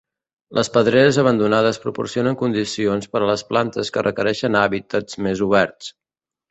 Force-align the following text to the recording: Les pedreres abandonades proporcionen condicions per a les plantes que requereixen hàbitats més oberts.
Les 0.59 0.69
pedreres 0.77 1.19
abandonades 1.23 1.79
proporcionen 1.85 2.39
condicions 2.41 3.13
per 3.13 3.23
a 3.23 3.31
les 3.33 3.47
plantes 3.53 3.95
que 3.99 4.09
requereixen 4.11 4.63
hàbitats 4.67 5.25
més 5.29 5.49
oberts. 5.53 5.97